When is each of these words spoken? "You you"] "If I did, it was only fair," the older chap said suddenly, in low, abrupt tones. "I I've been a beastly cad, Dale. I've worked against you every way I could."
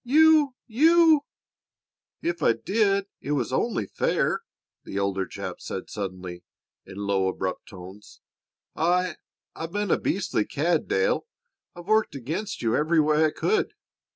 "You 0.03 0.55
you"] 0.65 1.25
"If 2.23 2.41
I 2.41 2.53
did, 2.53 3.05
it 3.21 3.33
was 3.33 3.53
only 3.53 3.85
fair," 3.85 4.39
the 4.83 4.97
older 4.97 5.27
chap 5.27 5.61
said 5.61 5.91
suddenly, 5.91 6.43
in 6.87 6.95
low, 7.05 7.27
abrupt 7.27 7.69
tones. 7.69 8.19
"I 8.75 9.17
I've 9.55 9.71
been 9.73 9.91
a 9.91 9.99
beastly 9.99 10.45
cad, 10.45 10.87
Dale. 10.87 11.27
I've 11.75 11.85
worked 11.85 12.15
against 12.15 12.63
you 12.63 12.75
every 12.75 12.99
way 12.99 13.25
I 13.25 13.29
could." 13.29 13.73